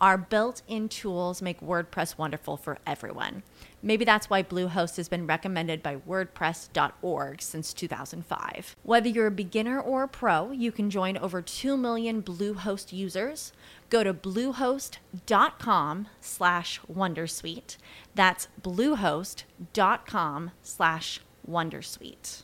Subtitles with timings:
[0.00, 3.42] Our built in tools make WordPress wonderful for everyone.
[3.82, 8.76] Maybe that's why Bluehost has been recommended by WordPress.org since 2005.
[8.84, 13.52] Whether you're a beginner or a pro, you can join over 2 million Bluehost users.
[13.90, 17.76] Go to bluehost.com slash Wondersuite.
[18.14, 22.42] That's bluehost.com slash Wondersuite.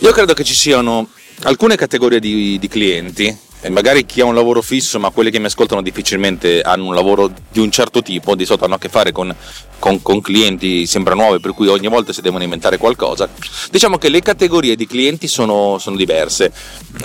[0.00, 1.08] Io credo che ci siano
[1.42, 5.38] alcune categorie di, di clienti e magari chi ha un lavoro fisso, ma quelli che
[5.38, 8.88] mi ascoltano difficilmente hanno un lavoro di un certo tipo, di solito hanno a che
[8.88, 9.34] fare con,
[9.78, 13.28] con, con, clienti sempre nuovi, per cui ogni volta si devono inventare qualcosa.
[13.70, 16.52] Diciamo che le categorie di clienti sono, sono diverse.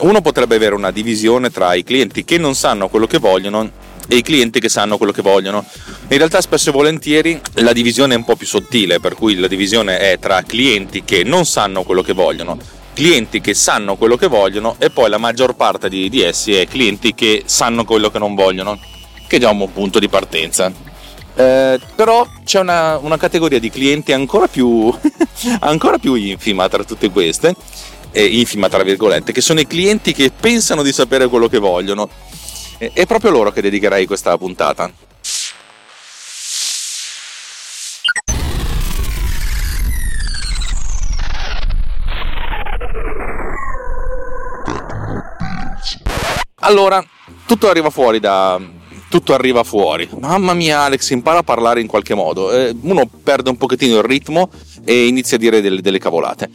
[0.02, 4.18] Uno potrebbe avere una divisione tra i clienti che non sanno quello che vogliono e
[4.18, 5.66] i clienti che sanno quello che vogliono.
[6.10, 9.48] In realtà spesso e volentieri la divisione è un po' più sottile, per cui la
[9.48, 14.28] divisione è tra clienti che non sanno quello che vogliono clienti che sanno quello che
[14.28, 18.20] vogliono e poi la maggior parte di, di essi è clienti che sanno quello che
[18.20, 18.80] non vogliono,
[19.28, 20.72] che è già un punto di partenza.
[21.36, 24.94] Eh, però c'è una, una, categoria di clienti ancora più,
[25.62, 27.56] ancora più infima tra tutte queste,
[28.12, 32.08] eh, infima tra virgolette, che sono i clienti che pensano di sapere quello che vogliono.
[32.78, 34.92] Eh, è proprio loro che dedicherei questa puntata.
[46.66, 47.06] Allora,
[47.46, 48.58] tutto arriva fuori da,
[49.10, 50.08] tutto arriva fuori.
[50.20, 52.52] Mamma mia, Alex, impara a parlare in qualche modo.
[52.54, 54.50] Eh, uno perde un pochettino il ritmo
[54.86, 56.50] e inizia a dire delle, delle cavolate.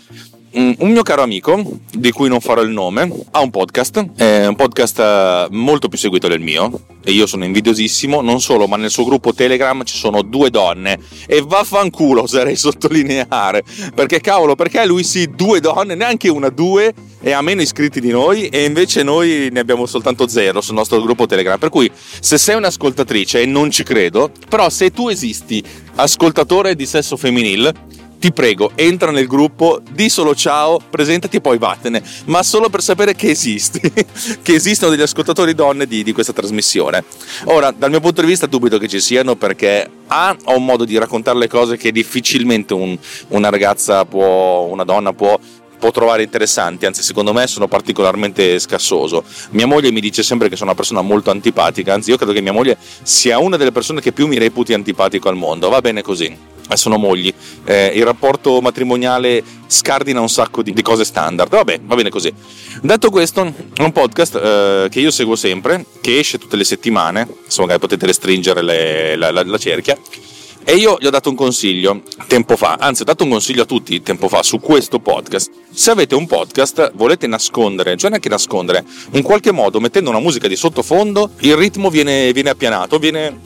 [0.58, 4.46] Mm, un mio caro amico, di cui non farò il nome, ha un podcast, è
[4.46, 8.78] un podcast eh, molto più seguito del mio e io sono invidiosissimo, non solo, ma
[8.78, 13.62] nel suo gruppo Telegram ci sono due donne e vaffanculo oserei sottolineare,
[13.94, 18.10] perché cavolo, perché lui sì, due donne, neanche una, due e ha meno iscritti di
[18.10, 22.38] noi e invece noi ne abbiamo soltanto zero sul nostro gruppo Telegram, per cui se
[22.38, 25.62] sei un'ascoltatrice e non ci credo, però se tu esisti
[25.96, 27.86] ascoltatore di sesso femminile
[28.18, 32.82] ti prego, entra nel gruppo, di solo ciao, presentati e poi vattene, ma solo per
[32.82, 33.80] sapere che esisti,
[34.42, 37.04] che esistono degli ascoltatori donne di, di, questa trasmissione.
[37.44, 40.84] Ora, dal mio punto di vista dubito che ci siano perché A, ho un modo
[40.84, 42.98] di raccontare le cose che difficilmente un,
[43.28, 45.38] una ragazza può, una donna può
[45.78, 49.24] può trovare interessanti, anzi secondo me sono particolarmente scassoso.
[49.50, 52.40] Mia moglie mi dice sempre che sono una persona molto antipatica, anzi io credo che
[52.40, 56.02] mia moglie sia una delle persone che più mi reputi antipatico al mondo, va bene
[56.02, 57.32] così sono mogli,
[57.64, 62.32] eh, il rapporto matrimoniale scardina un sacco di, di, cose standard, vabbè, va bene così.
[62.82, 63.42] Detto questo,
[63.74, 68.06] è un podcast eh, che io seguo sempre, che esce tutte le settimane, insomma potete
[68.06, 69.96] restringere le, la, la, la cerchia,
[70.64, 73.64] e io gli ho dato un consiglio tempo fa, anzi ho dato un consiglio a
[73.64, 75.50] tutti tempo fa su questo podcast.
[75.70, 80.48] Se avete un podcast, volete nascondere, cioè neanche nascondere, in qualche modo mettendo una musica
[80.48, 83.40] di sottofondo, il ritmo viene, viene appianato, viene,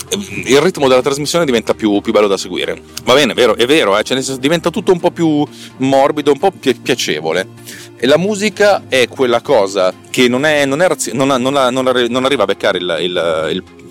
[0.45, 2.81] il ritmo della trasmissione diventa più, più, bello da seguire.
[3.05, 4.03] Va bene, è vero, è vero, eh?
[4.03, 5.47] cioè, diventa tutto un po' più
[5.79, 7.49] morbido, un po' pi- piacevole.
[7.97, 12.43] E la musica è quella cosa che non, è, non, è razio- non, non arriva
[12.43, 13.82] a beccare il, il, il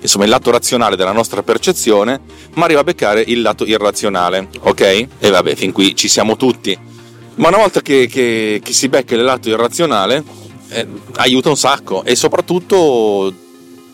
[0.00, 2.20] insomma il lato razionale della nostra percezione,
[2.54, 4.80] ma arriva a beccare il lato irrazionale, ok?
[5.18, 6.76] E vabbè, fin qui ci siamo tutti.
[7.36, 10.22] Ma una volta che, che, che si becca il lato irrazionale,
[10.70, 13.32] eh, aiuta un sacco e soprattutto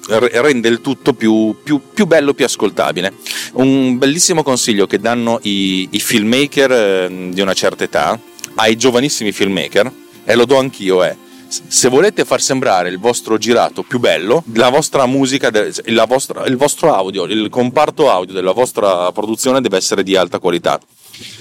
[0.09, 3.15] rende il tutto più, più, più, bello, più ascoltabile.
[3.55, 8.19] Un bellissimo consiglio che danno i, i filmmaker eh, di una certa età
[8.57, 9.93] ai giovanissimi filmmaker,
[10.25, 11.15] e lo do anch'io, è
[11.49, 15.51] se volete far sembrare il vostro girato più bello, la vostra musica,
[15.85, 20.39] la vostra, il vostro audio, il comparto audio della vostra produzione deve essere di alta
[20.39, 20.81] qualità.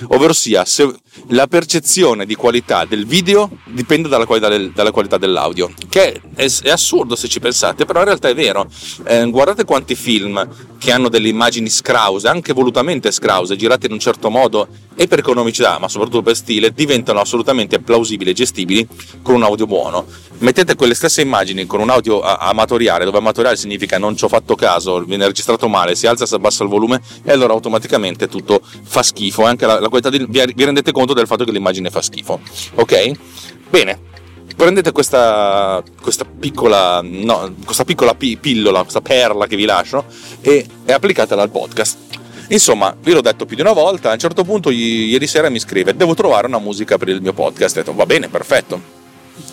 [0.07, 0.63] Ovvero sia
[1.29, 6.45] la percezione di qualità del video dipende dalla qualità, del, dalla qualità dell'audio, che è,
[6.63, 8.67] è, assurdo se ci pensate, però in realtà è vero.
[9.05, 13.99] Eh, guardate quanti film che hanno delle immagini scrause, anche volutamente scrause, girate in un
[13.99, 18.87] certo modo e per economicità, ma soprattutto per stile, diventano assolutamente plausibili e gestibili
[19.21, 20.05] con un audio buono.
[20.37, 24.55] Mettete quelle stesse immagini con un audio amatoriale, dove amatoriale significa non ci ho fatto
[24.55, 29.01] caso, viene registrato male, si alza si abbassa il volume e allora automaticamente tutto fa
[29.01, 29.45] schifo.
[29.45, 32.39] Anche la, la qualità di, vi, vi rendete conto del fatto che l'immagine fa schifo.
[32.75, 33.11] Ok?
[33.69, 33.99] Bene,
[34.55, 40.05] prendete questa, questa piccola, no, questa piccola pillola, questa perla che vi lascio
[40.41, 41.97] e, e applicatela al podcast.
[42.49, 45.59] Insomma, vi l'ho detto più di una volta, a un certo punto ieri sera mi
[45.59, 47.75] scrive, devo trovare una musica per il mio podcast.
[47.75, 48.93] Ho detto, va bene, perfetto.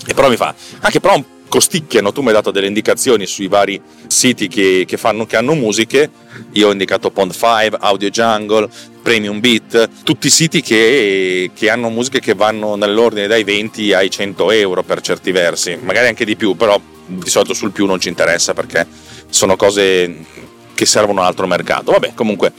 [0.06, 3.78] E però mi fa, anche però costicchiano, tu mi hai dato delle indicazioni sui vari
[4.06, 6.10] siti che, che, fanno, che hanno musiche,
[6.52, 8.70] io ho indicato Pond5, Audio Jungle,
[9.02, 14.50] Premium Beat, tutti siti che, che, hanno musiche che vanno nell'ordine dai 20 ai 100
[14.52, 18.08] euro per certi versi, magari anche di più, però di solito sul più non ci
[18.08, 18.86] interessa perché
[19.28, 20.24] sono cose
[20.74, 21.92] che servono un altro mercato.
[21.92, 22.52] Vabbè, comunque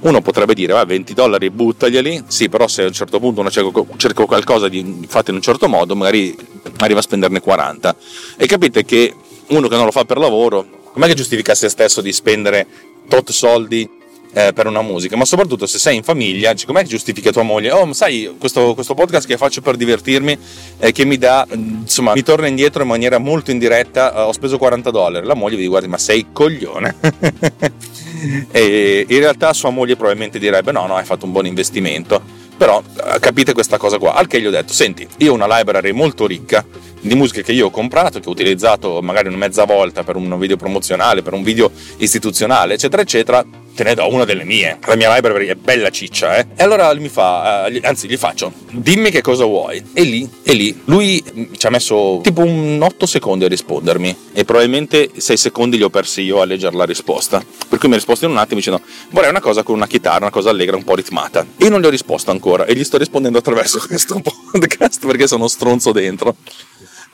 [0.00, 3.50] uno potrebbe dire, va, 20 dollari buttaglieli, sì, però se a un certo punto uno
[3.50, 6.36] cerca qualcosa di fatto in un certo modo, magari
[6.78, 7.96] arriva a spenderne 40.
[8.36, 9.14] E capite che
[9.48, 12.66] uno che non lo fa per lavoro, com'è che giustifica se stesso di spendere
[13.08, 13.88] tot soldi
[14.32, 17.70] eh, per una musica, ma soprattutto se sei in famiglia, com'è che giustifica tua moglie?
[17.70, 20.38] Oh, sai, questo, questo podcast che faccio per divertirmi,
[20.78, 24.58] eh, che mi dà, insomma, mi torna indietro in maniera molto indiretta, eh, ho speso
[24.58, 25.26] 40 dollari.
[25.26, 26.96] La moglie vi guarda, ma sei coglione.
[28.50, 32.40] e in realtà sua moglie probabilmente direbbe no, no, hai fatto un buon investimento.
[32.56, 34.14] Però eh, capite questa cosa qua.
[34.14, 36.64] Al che gli ho detto, senti, io ho una library molto ricca
[37.00, 40.38] di musiche che io ho comprato, che ho utilizzato magari una mezza volta per un
[40.38, 44.78] video promozionale, per un video istituzionale, eccetera, eccetera te ne do una delle mie.
[44.86, 46.46] La mia library è bella ciccia, eh.
[46.56, 49.82] E allora mi fa, uh, anzi, gli faccio, dimmi che cosa vuoi.
[49.92, 51.22] E lì, e lì, lui
[51.56, 54.16] ci ha messo tipo un 8 secondi a rispondermi.
[54.32, 57.42] E probabilmente 6 secondi li ho persi io a leggere la risposta.
[57.68, 60.18] Per cui mi ha risposto in un attimo dicendo, vorrei una cosa con una chitarra,
[60.18, 61.46] una cosa allegra, un po' ritmata.
[61.56, 62.64] E io non gli ho risposto ancora.
[62.64, 66.36] E gli sto rispondendo attraverso questo podcast perché sono stronzo dentro.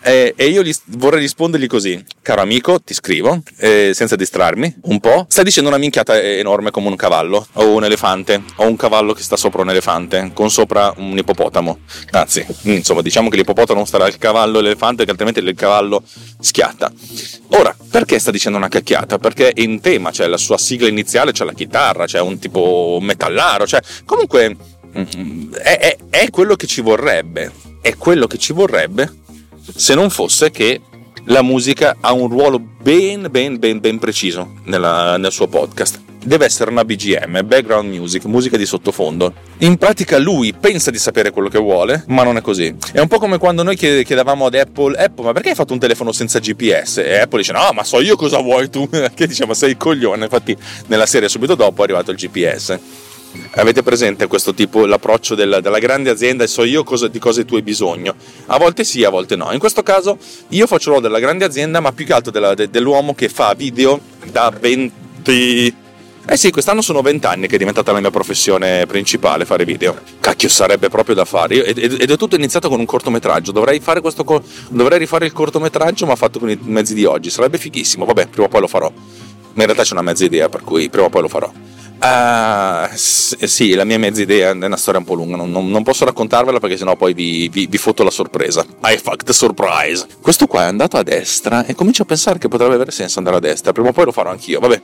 [0.01, 5.01] Eh, e io gli, vorrei rispondergli così, caro amico, ti scrivo, eh, senza distrarmi un
[5.01, 5.27] po'.
[5.29, 9.23] Stai dicendo una minchiata enorme come un cavallo, o un elefante, o un cavallo che
[9.23, 11.79] sta sopra un elefante, con sopra un ippopotamo.
[12.13, 16.03] Anzi, insomma, diciamo che l'ippopotamo starà al cavallo e l'elefante, che altrimenti il cavallo
[16.41, 16.93] schiatta.
[17.49, 19.19] Ora, perché sta dicendo una cacchiata?
[19.19, 23.67] Perché in tema c'è la sua sigla iniziale, c'è la chitarra, c'è un tipo metallaro,
[23.67, 24.57] cioè comunque
[24.97, 27.67] mm, è, è, è quello che ci vorrebbe.
[27.81, 29.27] È quello che ci vorrebbe
[29.75, 30.81] se non fosse che
[31.25, 36.01] la musica ha un ruolo ben ben ben ben preciso nella, nel suo podcast.
[36.25, 39.33] Deve essere una BGM, background music, musica di sottofondo.
[39.59, 42.75] In pratica lui pensa di sapere quello che vuole, ma non è così.
[42.93, 45.79] È un po' come quando noi chiedevamo ad Apple, Apple, ma perché hai fatto un
[45.79, 46.99] telefono senza GPS?
[46.99, 48.89] E Apple dice, no, ma so io cosa vuoi tu.
[49.15, 50.25] che diciamo, sei coglione.
[50.25, 50.57] Infatti
[50.87, 52.79] nella serie subito dopo è arrivato il GPS.
[53.53, 57.45] Avete presente questo tipo, l'approccio della, della grande azienda e so io cosa, di cosa
[57.45, 58.15] tu hai bisogno?
[58.47, 59.53] A volte sì, a volte no.
[59.53, 62.71] In questo caso io faccio l'uomo della grande azienda, ma più che altro della, de,
[62.71, 65.75] dell'uomo che fa video da 20...
[66.31, 69.99] Eh sì, quest'anno sono 20 anni che è diventata la mia professione principale fare video.
[70.21, 71.55] Cacchio, sarebbe proprio da fare.
[71.55, 73.51] Io, ed, ed, è tutto iniziato con un cortometraggio.
[73.51, 77.31] Dovrei, questo, dovrei rifare il cortometraggio, ma fatto con i mezzi di oggi.
[77.31, 78.05] Sarebbe fighissimo.
[78.05, 78.93] Vabbè, prima o poi lo farò.
[78.93, 81.51] Ma in realtà c'è una mezza idea, per cui prima o poi lo farò.
[82.01, 86.05] Uh, sì, la mia mezza idea è una storia un po' lunga, non, non, posso
[86.05, 88.65] raccontarvela perché sennò poi vi, vi, vi fotto la sorpresa.
[88.85, 90.07] I fucked surprise.
[90.21, 93.37] Questo qua è andato a destra e comincio a pensare che potrebbe avere senso andare
[93.37, 94.83] a destra, prima o poi lo farò anch'io, vabbè.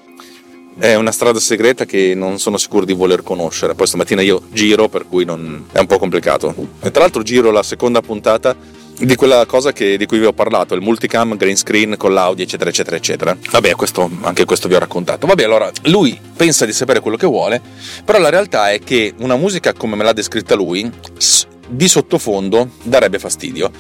[0.77, 3.77] È una strada segreta che non sono sicuro di voler conoscere.
[3.77, 5.67] Poi stamattina io giro, per cui non...
[5.71, 6.53] è un po' complicato.
[6.81, 8.57] E tra l'altro giro la seconda puntata
[8.99, 12.45] di quella cosa che, di cui vi ho parlato, il multicam, green screen con l'audio,
[12.45, 13.37] eccetera, eccetera, eccetera.
[13.51, 15.27] Vabbè, questo, anche questo vi ho raccontato.
[15.27, 17.61] Vabbè, allora, lui pensa di sapere quello che vuole,
[18.05, 20.91] però la realtà è che una musica come me l'ha descritta lui,
[21.69, 23.71] di sottofondo darebbe fastidio.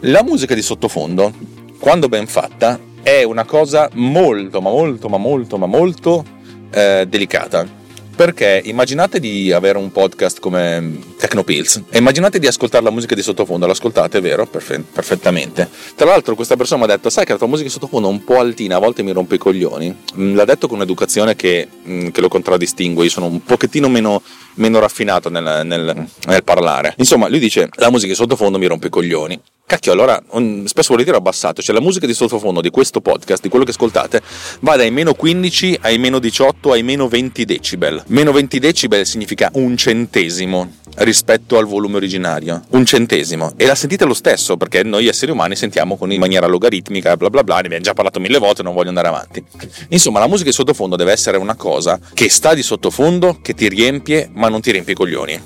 [0.00, 1.32] La musica di sottofondo,
[1.78, 6.24] quando ben fatta, è una cosa molto, ma molto, ma molto, ma molto
[6.70, 7.84] eh, delicata
[8.16, 13.20] perché immaginate di avere un podcast come Technopills e immaginate di ascoltare la musica di
[13.20, 14.46] sottofondo, l'ascoltate, vero?
[14.46, 15.68] Perfe- perfettamente.
[15.94, 18.10] Tra l'altro questa persona mi ha detto, sai che la tua musica di sottofondo è
[18.10, 19.94] un po' altina, a volte mi rompe i coglioni.
[20.16, 24.22] Mm, l'ha detto con un'educazione che, mm, che lo contraddistingue, io sono un pochettino meno,
[24.56, 26.94] meno raffinato nel, nel, nel parlare.
[26.98, 29.40] Insomma, lui dice, la musica di sottofondo mi rompe i coglioni.
[29.68, 30.22] Cacchio, allora
[30.66, 33.72] spesso volentieri ho abbassato, cioè la musica di sottofondo di questo podcast, di quello che
[33.72, 34.22] ascoltate,
[34.60, 38.04] va dai meno 15 ai meno 18 ai meno 20 decibel.
[38.06, 43.54] Meno 20 decibel significa un centesimo rispetto al volume originario, un centesimo.
[43.56, 47.42] E la sentite lo stesso, perché noi esseri umani sentiamo in maniera logaritmica, bla bla
[47.42, 49.44] bla, ne abbiamo già parlato mille volte, non voglio andare avanti.
[49.88, 53.68] Insomma, la musica di sottofondo deve essere una cosa che sta di sottofondo, che ti
[53.68, 55.40] riempie, ma non ti riempie i coglioni.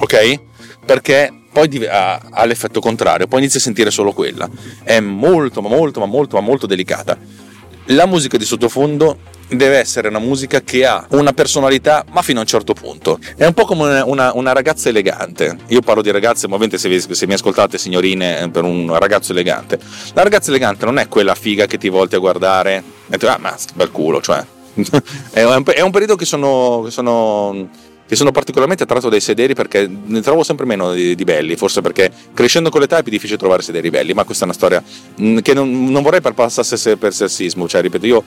[0.00, 0.40] Ok?
[0.84, 4.48] Perché poi ha, l'effetto contrario, poi inizi a sentire solo quella.
[4.82, 7.16] È molto, ma molto, ma molto, ma molto delicata.
[7.86, 12.42] La musica di sottofondo deve essere una musica che ha una personalità, ma fino a
[12.42, 13.18] un certo punto.
[13.34, 15.56] È un po' come una, una, una ragazza elegante.
[15.68, 18.96] Io parlo di ragazze, ma ovviamente se, vi, se mi ascoltate, signorine, eh, per un
[18.98, 19.78] ragazzo elegante.
[20.12, 23.38] La ragazza elegante non è quella figa che ti volti a guardare e ti ah,
[23.38, 24.44] ma bel culo, cioè.
[25.30, 27.68] è, un, è un periodo che sono, che sono
[28.08, 31.82] che sono particolarmente attratto dai sederi perché ne trovo sempre meno di, di, belli, forse
[31.82, 34.82] perché crescendo con l'età è più difficile trovare sederi belli, ma questa è una storia
[35.20, 38.24] mm, che non, non vorrei passasse per sessismo, cioè ripeto, io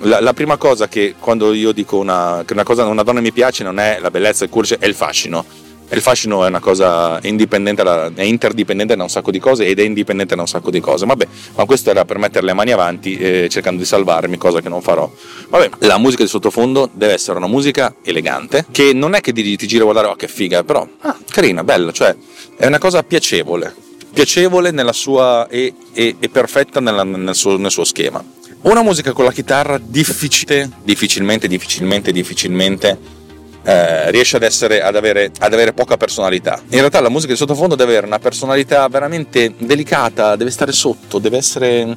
[0.00, 3.30] la, la, prima cosa che quando io dico una, che una, cosa, una donna mi
[3.30, 7.18] piace non è la bellezza, il curce, è il fascino il fascino è una cosa
[7.22, 7.82] indipendente,
[8.14, 11.04] è interdipendente da un sacco di cose ed è indipendente da un sacco di cose.
[11.04, 14.68] Vabbè, ma questo era per mettere le mani avanti eh, cercando di salvarmi, cosa che
[14.68, 15.10] non farò.
[15.48, 19.56] Vabbè, la musica di sottofondo deve essere una musica elegante, che non è che ti,
[19.56, 22.14] ti gira a guardare, oh che figa, però ah, carina, bella, cioè
[22.56, 23.74] è una cosa piacevole,
[24.12, 28.22] piacevole nella sua e, e, e perfetta nella, nel, suo, nel suo schema.
[28.62, 33.18] Una musica con la chitarra difficile, difficilmente, difficilmente, difficilmente
[33.62, 36.60] eh, riesce ad, essere, ad, avere, ad, avere, poca personalità.
[36.70, 41.18] In realtà la musica di sottofondo deve avere una personalità veramente delicata, deve stare sotto,
[41.18, 41.96] deve essere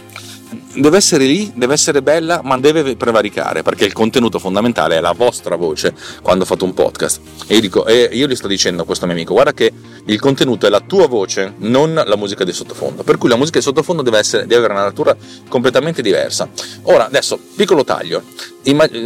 [0.76, 5.12] deve essere lì, deve essere bella, ma deve prevaricare perché il contenuto fondamentale è la
[5.12, 7.20] vostra voce quando fate un podcast.
[7.48, 9.72] E io, dico, e io gli sto dicendo a questo mio amico: guarda che
[10.06, 13.04] il contenuto è la tua voce, non la musica di sottofondo.
[13.04, 15.16] Per cui la musica di sottofondo deve, essere, deve avere una natura
[15.48, 16.50] completamente diversa.
[16.84, 18.22] Ora, adesso, piccolo taglio.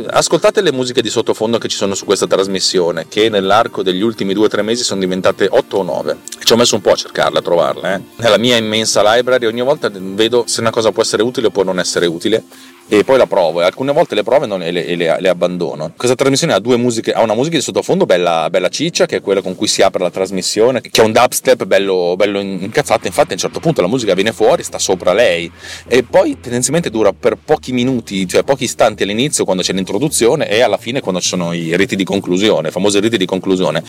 [0.08, 4.34] ascoltate le musiche di sottofondo che ci sono su questa trasmissione, che nell'arco degli ultimi
[4.34, 6.18] 2-3 mesi sono diventate 8 o 9.
[6.44, 7.94] Ci ho messo un po' a cercarle, a trovarle.
[7.94, 8.02] Eh.
[8.24, 11.64] Nella mia immensa library ogni volta vedo se una cosa può essere utile o può
[11.64, 12.44] non essere utile
[12.90, 15.92] e poi la provo e alcune volte le provo e, le, le, le, abbandono.
[15.96, 19.22] Questa trasmissione ha due musiche, ha una musica di sottofondo bella, bella ciccia che è
[19.22, 23.32] quella con cui si apre la trasmissione, che è un dubstep bello, bello incazzato, infatti
[23.32, 25.52] a un certo punto la musica viene fuori, sta sopra lei
[25.88, 30.62] e poi tendenzialmente dura per pochi minuti, cioè pochi istanti all'inizio quando c'è l'introduzione e
[30.62, 33.84] alla fine quando ci sono i riti di conclusione, i famosi riti di conclusione.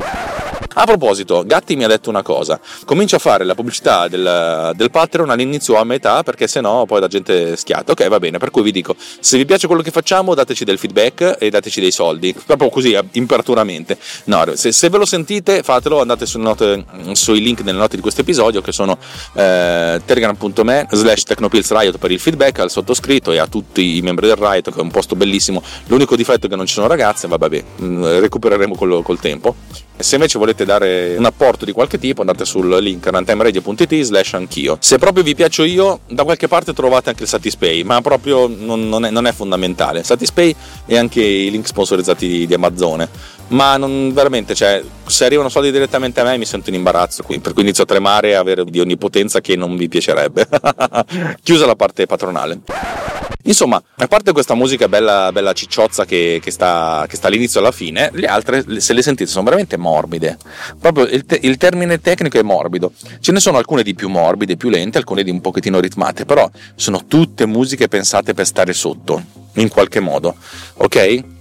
[0.74, 4.90] A proposito, Gatti mi ha detto una cosa, comincia a fare la pubblicità del, del
[4.92, 7.92] Patreon all'inizio o a metà perché sennò poi la gente schiatta.
[7.92, 8.87] Ok, va bene, per cui vi dico,
[9.20, 12.96] se vi piace quello che facciamo dateci del feedback e dateci dei soldi, proprio così,
[13.12, 13.98] imperaturamente.
[14.24, 18.02] No, se, se ve lo sentite fatelo, andate su note, sui link nelle note di
[18.02, 18.98] questo episodio che sono
[19.34, 24.36] eh, telegram.me slash technopillsriot per il feedback al sottoscritto e a tutti i membri del
[24.36, 25.62] Riot che è un posto bellissimo.
[25.86, 29.54] L'unico difetto è che non ci sono ragazze, ma vabbè, mm, recupereremo col, col tempo.
[30.00, 34.76] Se invece volete dare un apporto di qualche tipo andate sul link runtimeradio.it slash anch'io.
[34.80, 38.77] Se proprio vi piaccio io, da qualche parte trovate anche il Satispay, ma proprio non,
[38.86, 40.02] non, è, non è, fondamentale.
[40.02, 40.54] Satispay
[40.86, 43.08] e anche i link sponsorizzati di, di Amazon.
[43.48, 47.52] Ma non, veramente, cioè, se arrivano soldi direttamente a me mi sento in imbarazzo, per
[47.52, 50.48] cui inizio a tremare e avere di onnipotenza che non vi piacerebbe.
[51.42, 52.60] Chiusa la parte patronale.
[53.48, 57.62] Insomma, a parte questa musica bella, bella cicciozza che, che, sta, che, sta, all'inizio e
[57.62, 60.36] alla fine, le altre, se le sentite, sono veramente morbide.
[60.78, 62.92] Proprio il, te, il, termine tecnico è morbido.
[63.20, 66.50] Ce ne sono alcune di più morbide, più lente, alcune di un pochettino ritmate, però
[66.74, 69.22] sono tutte musiche pensate per stare sotto,
[69.54, 70.36] in qualche modo.
[70.74, 71.37] Ok?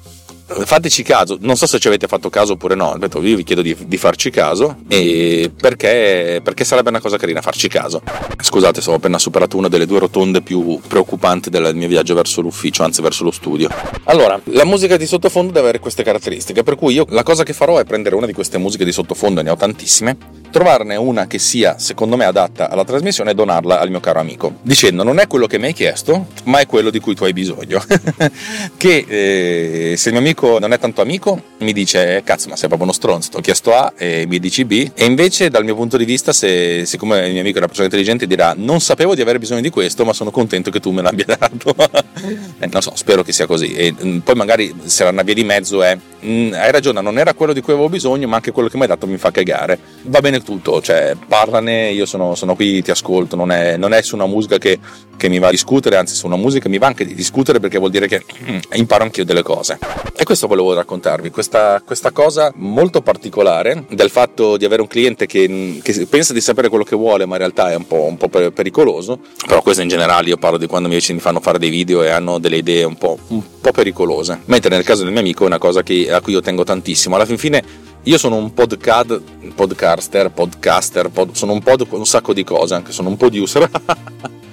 [0.47, 3.75] Fateci caso, non so se ci avete fatto caso oppure no, io vi chiedo di,
[3.85, 8.01] di farci caso perché, perché, sarebbe una cosa carina farci caso.
[8.39, 12.83] Scusate, ho appena superato una delle due rotonde più preoccupanti del mio viaggio verso l'ufficio,
[12.83, 13.69] anzi verso lo studio.
[14.05, 17.53] Allora, la musica di sottofondo deve avere queste caratteristiche, per cui io la cosa che
[17.53, 20.17] farò è prendere una di queste musiche di sottofondo, ne ho tantissime,
[20.49, 24.55] trovarne una che sia secondo me adatta alla trasmissione e donarla al mio caro amico,
[24.61, 27.33] dicendo non è quello che mi hai chiesto, ma è quello di cui tu hai
[27.33, 27.83] bisogno.
[28.77, 32.67] che eh, se il mio amico non è tanto amico, mi dice cazzo, ma sei
[32.67, 35.75] proprio uno stronzo, ti ho chiesto A e mi dici B, e invece dal mio
[35.75, 39.15] punto di vista, se, siccome il mio amico è una persona intelligente, dirà non sapevo
[39.15, 41.75] di avere bisogno di questo, ma sono contento che tu me l'abbia dato.
[42.59, 43.73] eh, non so, spero che sia così.
[43.73, 47.33] E mm, poi magari se la via di mezzo è mm, hai ragione, non era
[47.33, 49.79] quello di cui avevo bisogno, ma anche quello che mi hai dato mi fa cagare.
[50.03, 54.01] Va bene tutto, cioè parlane, io sono, sono qui, ti ascolto, non è, non è
[54.01, 54.79] su una musica che,
[55.15, 57.77] che, mi va a discutere, anzi su una musica mi va anche di discutere perché
[57.77, 59.77] vuol dire che mm, imparo anch'io delle cose.
[60.15, 65.25] E questo volevo raccontarvi, questa, questa cosa molto particolare del fatto di avere un cliente
[65.25, 68.17] che, che, pensa di sapere quello che vuole, ma in realtà è un po', un
[68.17, 69.19] po pericoloso.
[69.47, 72.09] Però questo in generale, io parlo di quando invece mi fanno fare dei video e
[72.09, 74.41] hanno delle idee un po', un po pericolose.
[74.47, 77.15] Mentre nel caso del mio amico è una cosa che, a cui io tengo tantissimo.
[77.15, 77.63] Alla fin fine
[78.03, 79.21] io sono un podcast,
[79.55, 83.69] podcaster, podcaster, pod, sono un pod un sacco di cose, anche sono un producer.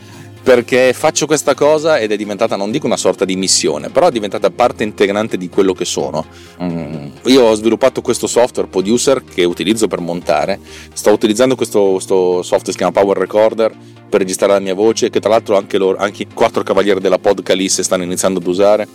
[0.45, 4.11] perché faccio questa cosa ed è diventata, non dico una sorta di missione, però è
[4.11, 6.27] diventata parte integrante di quello che sono.
[6.63, 7.07] Mm.
[7.25, 10.61] Io ho sviluppato questo software producer che utilizzo per montare,
[10.93, 13.75] sto utilizzando questo, questo software che si chiama Power Recorder
[14.07, 17.19] per registrare la mia voce, che tra l'altro anche, loro, anche i quattro cavalieri della
[17.19, 18.87] Podcalisse stanno iniziando ad usare.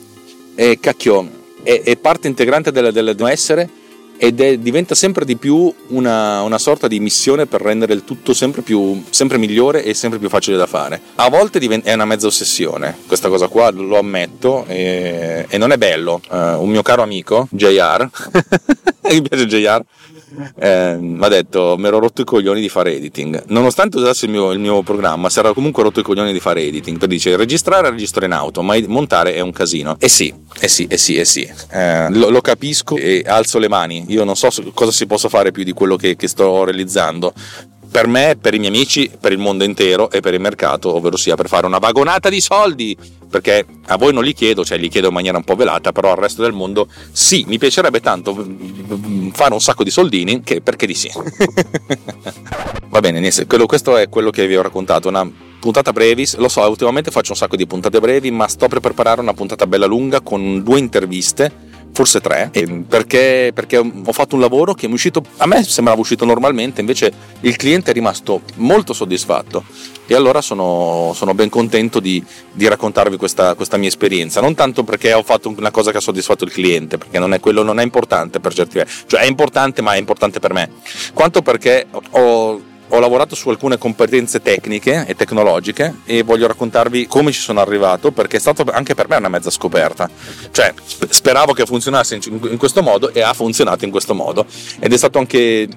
[0.54, 1.28] E cacchio,
[1.64, 3.68] è, è parte integrante del, del mio essere
[4.22, 8.34] ed è, diventa sempre di più una, una, sorta di missione per rendere il tutto
[8.34, 11.00] sempre, più, sempre migliore e sempre più facile da fare.
[11.16, 15.78] A volte è una mezza ossessione, questa cosa qua lo ammetto e, e non è
[15.78, 16.20] bello.
[16.30, 18.10] Uh, un mio caro amico, JR,
[19.10, 19.82] mi piace JR,
[20.60, 24.32] eh, mi ha detto mi ero rotto i coglioni di fare editing nonostante usassi il
[24.32, 26.98] mio, il mio programma si era comunque rotto i coglioni di fare editing.
[26.98, 29.96] Per dice registrare registro in auto ma montare è un casino.
[30.00, 31.50] E eh sì eh sì eh sì eh sì.
[31.72, 34.06] Eh, lo, lo, capisco e alzo le mani.
[34.08, 37.34] Io non so cosa si possa fare più di quello che, che sto realizzando
[37.92, 41.18] per me, per i miei amici, per il mondo intero e per il mercato, ovvero
[41.18, 42.96] sia per fare una vagonata di soldi,
[43.30, 46.12] perché a voi non li chiedo, cioè li chiedo in maniera un po' velata, però
[46.12, 48.34] al resto del mondo sì, mi piacerebbe tanto
[49.34, 51.12] fare un sacco di soldini, che, perché di sì.
[52.90, 53.32] Va bene,
[53.68, 55.30] questo è quello che vi ho raccontato, una
[55.60, 59.22] puntata brevis, lo so, ultimamente faccio un sacco di puntate brevi, ma sto per preparare
[59.22, 62.52] una puntata bella lunga con due interviste forse tre,
[62.88, 66.82] perché, perché, ho fatto un lavoro che mi è uscito, a me sembrava uscito normalmente,
[66.82, 69.64] invece il cliente è rimasto molto soddisfatto.
[70.08, 74.84] E allora sono, sono ben contento di, di raccontarvi questa, questa, mia esperienza, non tanto
[74.84, 77.80] perché ho fatto una cosa che ha soddisfatto il cliente, perché non è, quello non
[77.80, 80.72] è importante per certi versi, cioè è importante ma è importante per me,
[81.14, 87.32] quanto perché ho ho lavorato su alcune competenze tecniche e tecnologiche e voglio raccontarvi come
[87.32, 90.10] ci sono arrivato perché è stato anche per me una mezza scoperta.
[90.52, 90.74] Cioè,
[91.10, 94.46] speravo che funzionasse in questo modo e ha funzionato in questo modo
[94.80, 95.68] ed è stato anche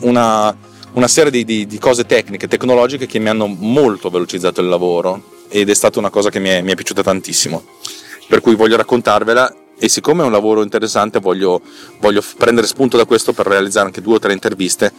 [0.00, 0.56] una,
[0.92, 5.32] una serie di, di, di cose tecniche, tecnologiche che mi hanno molto velocizzato il lavoro
[5.48, 7.62] ed è stata una cosa che mi è, mi è piaciuta tantissimo.
[8.26, 11.60] Per cui voglio raccontarvela e siccome è un lavoro interessante voglio,
[11.98, 14.92] voglio prendere spunto da questo per realizzare anche due o tre interviste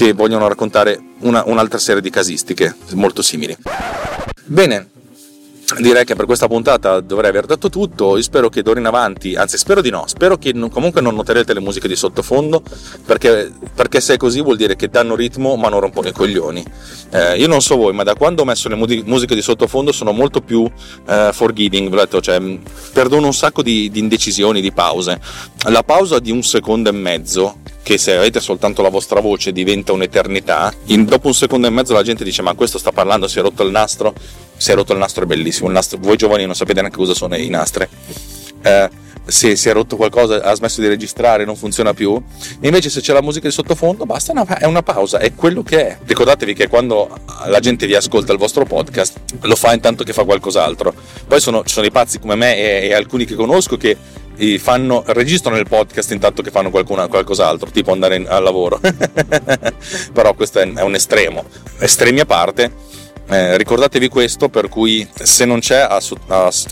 [0.00, 3.54] che vogliono raccontare una, un'altra serie di casistiche molto simili.
[4.46, 4.88] Bene,
[5.78, 8.16] direi che per questa puntata dovrei aver detto tutto.
[8.16, 10.04] Io spero che d'ora in avanti, anzi, spero di no.
[10.06, 12.62] Spero che comunque non noterete le musiche di sottofondo,
[13.04, 16.64] perché, perché, se è così vuol dire che danno ritmo ma non rompono i coglioni.
[17.10, 20.12] Eh, io non so voi, ma da quando ho messo le musiche di sottofondo sono
[20.12, 20.68] molto più
[21.06, 22.40] eh, forgiving, cioè
[22.92, 25.20] perdono un sacco di, di indecisioni, di pause.
[25.68, 29.92] La pausa di un secondo e mezzo che se avete soltanto la vostra voce diventa
[29.92, 33.38] un'eternità, in, dopo un secondo e mezzo la gente dice ma questo sta parlando, si
[33.38, 34.14] è rotto il nastro,
[34.56, 37.14] si è rotto il nastro è bellissimo, il nastro, voi giovani non sapete neanche cosa
[37.14, 37.86] sono i nastri.
[38.62, 38.90] Eh,
[39.26, 42.20] se si è rotto qualcosa, ha smesso di registrare, non funziona più.
[42.62, 45.86] Invece, se c'è la musica di sottofondo, basta, una, è una pausa, è quello che
[45.86, 45.98] è.
[46.04, 47.08] Ricordatevi che quando
[47.46, 50.92] la gente vi ascolta il vostro podcast, lo fa intanto che fa qualcos'altro.
[51.26, 53.96] Poi sono, ci sono i pazzi come me e, e alcuni che conosco che
[54.58, 58.80] fanno, registrano il podcast intanto che fanno qualcuna, qualcos'altro, tipo andare in, al lavoro.
[60.12, 61.44] Però questo è, è un estremo.
[61.78, 62.88] Estremi a parte.
[63.30, 65.86] Eh, ricordatevi questo per cui se non, c'è,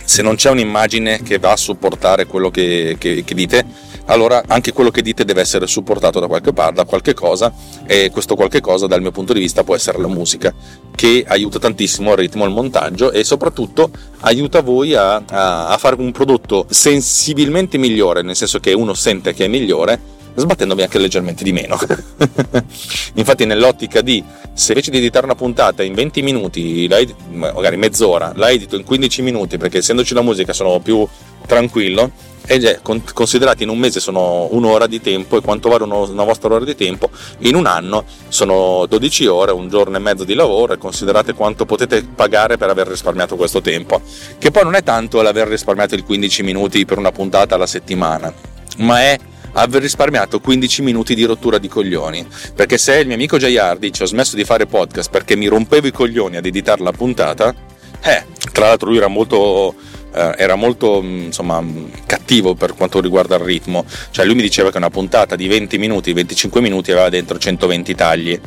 [0.05, 3.64] se non c'è un'immagine che va a supportare quello che, che, che dite
[4.07, 7.53] allora anche quello che dite deve essere supportato da qualche parte, da qualche cosa
[7.87, 10.53] e questo qualche cosa dal mio punto di vista può essere la musica
[10.97, 13.90] che aiuta tantissimo il ritmo, il montaggio e soprattutto
[14.21, 19.33] aiuta voi a, a, a fare un prodotto sensibilmente migliore, nel senso che uno sente
[19.33, 21.79] che è migliore sbattendovi anche leggermente di meno.
[23.14, 24.22] Infatti, nell'ottica di
[24.53, 26.88] se invece di editare una puntata in 20 minuti,
[27.31, 31.07] magari mezz'ora, la edito in 15 minuti perché essendoci la musica sono più
[31.46, 32.11] tranquillo,
[32.51, 32.79] e già,
[33.12, 36.74] considerati in un mese sono un'ora di tempo e quanto vale una vostra ora di
[36.74, 41.35] tempo, in un anno sono 12 ore, un giorno e mezzo di lavoro e considerate
[41.35, 44.01] quanto potete pagare per aver risparmiato questo tempo,
[44.38, 48.33] che poi non è tanto l'aver risparmiato il 15 minuti per una puntata alla settimana,
[48.79, 49.18] ma è
[49.62, 52.27] aver risparmiato 15 minuti di rottura di coglioni.
[52.55, 55.87] Perché se il mio amico JR dice ho smesso di fare podcast perché mi rompevo
[55.87, 57.55] i coglioni ad editare la puntata,
[58.03, 59.75] eh, tra l'altro lui era molto
[60.14, 61.62] eh, era molto insomma,
[62.07, 65.79] cattivo per quanto riguarda il ritmo, cioè lui mi diceva che una puntata di 20
[65.79, 68.40] minuti, 25 minuti aveva dentro 120 tagli.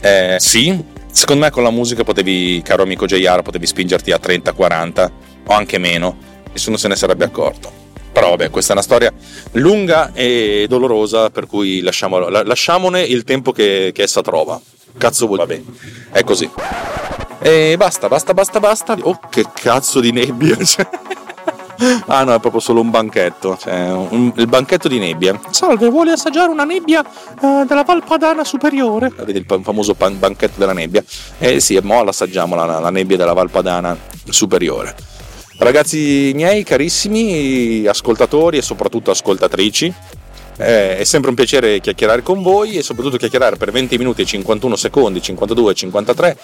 [0.00, 5.10] Eh, sì, secondo me con la musica potevi, caro amico JR, potevi spingerti a 30-40
[5.46, 6.16] o anche meno,
[6.52, 7.89] nessuno se ne sarebbe accorto.
[8.12, 9.12] Però vabbè, questa è una storia
[9.52, 14.60] lunga e dolorosa, per cui lasciamolo, lasciamone il tempo che, che essa trova.
[14.98, 15.62] Cazzo vuol vabbè,
[16.12, 16.50] è così.
[17.40, 18.96] E basta, basta, basta, basta.
[19.02, 20.56] Oh, che cazzo di nebbia.
[22.06, 25.38] ah no, è proprio solo un banchetto, cioè un, il banchetto di nebbia.
[25.50, 27.04] Salve, vuole assaggiare una nebbia
[27.40, 29.12] uh, della Valpadana superiore?
[29.24, 31.02] Vedi il famoso pan- banchetto della nebbia?
[31.38, 33.96] Eh sì, mo l'assaggiamo la, la nebbia della Valpadana
[34.28, 35.09] superiore.
[35.60, 39.92] Ragazzi miei carissimi ascoltatori e soprattutto ascoltatrici,
[40.56, 44.24] eh, è sempre un piacere chiacchierare con voi e soprattutto chiacchierare per 20 minuti e
[44.24, 46.36] 51 secondi, 52 e 53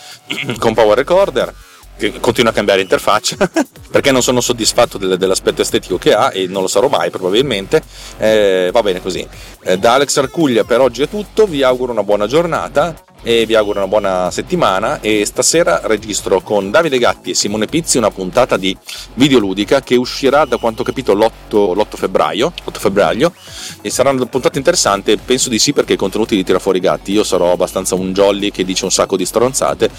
[0.58, 1.54] con Power Recorder
[1.96, 3.36] che continua a cambiare interfaccia
[3.90, 7.82] perché non sono soddisfatto del, dell'aspetto estetico che ha e non lo sarò mai probabilmente.
[8.18, 9.26] Eh, va bene così.
[9.62, 12.94] Eh, da Alex Arcuglia per oggi è tutto vi auguro una buona giornata
[13.28, 17.98] e vi auguro una buona settimana e stasera registro con Davide Gatti e Simone Pizzi
[17.98, 18.76] una puntata di
[19.14, 23.32] videoludica che uscirà da quanto ho capito l'8, l'8 febbraio, 8 febbraio.
[23.82, 27.10] E sarà una puntata interessante penso di sì perché i contenuti di Tira Fuori Gatti.
[27.10, 29.90] Io sarò abbastanza un jolly che dice un sacco di stronzate.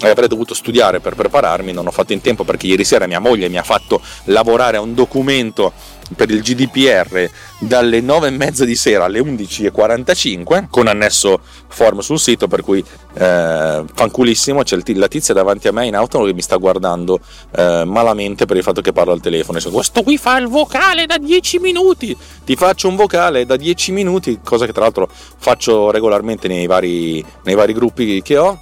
[0.00, 3.48] Avrei dovuto studiare per prepararmi, non ho fatto in tempo perché ieri sera mia moglie
[3.48, 5.72] mi ha fatto lavorare a un documento
[6.14, 12.18] per il GDPR dalle 9 e mezza di sera alle 11.45 con annesso form sul
[12.18, 16.42] sito per cui eh, fanculissimo c'è la tizia davanti a me in auto che mi
[16.42, 17.20] sta guardando
[17.56, 19.58] eh, malamente per il fatto che parlo al telefono.
[19.58, 22.16] E dico questo qui fa il vocale da 10 minuti!
[22.44, 27.24] Ti faccio un vocale da 10 minuti cosa che tra l'altro faccio regolarmente nei vari,
[27.44, 28.58] nei vari gruppi che ho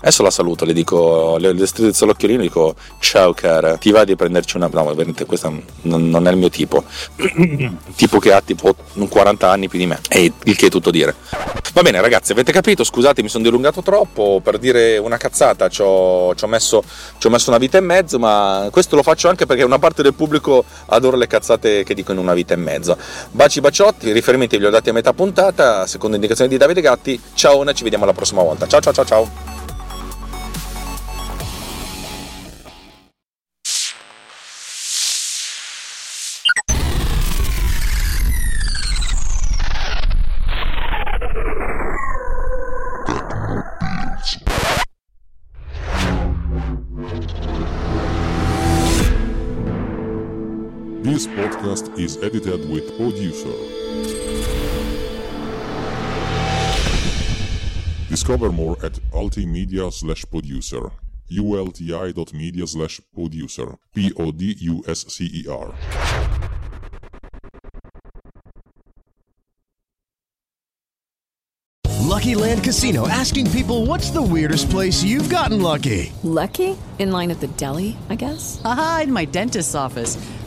[0.00, 4.04] Adesso la saluto, le dico, le, le strizzo l'occhiolino e dico ciao cara, ti va
[4.04, 4.68] di prenderci una...
[4.70, 5.50] No, veramente questo
[5.82, 6.84] non, non, è il mio tipo.
[7.96, 8.74] tipo che ha tipo
[9.08, 11.14] 40 anni più di me, e il che è tutto dire.
[11.72, 12.84] Va bene ragazzi, avete capito?
[12.84, 16.82] Scusate, mi sono dilungato troppo, per dire una cazzata ci ho, ci ho, messo,
[17.18, 20.02] ci ho messo una vita e mezzo, ma questo lo faccio anche perché una parte
[20.02, 22.96] del pubblico adora le cazzate che dico in una vita e mezzo.
[23.30, 27.20] Baci baciotti, riferimenti vi ho dati a metà puntata, secondo indicazioni di Davide Gatti.
[27.34, 28.66] Ciao, ci vediamo la prossima volta.
[28.66, 29.65] Ciao ciao ciao ciao.
[51.16, 53.56] This podcast is edited with producer.
[58.10, 60.90] Discover more at ultimedia slash producer.
[61.32, 63.78] ulti.media slash producer.
[63.94, 65.74] P-O-D-U-S-C-E-R.
[72.16, 76.12] Lucky Land Casino asking people what's the weirdest place you've gotten lucky?
[76.22, 76.76] Lucky?
[76.98, 78.60] In line at the deli, I guess?
[78.64, 80.16] Aha, in my dentist's office.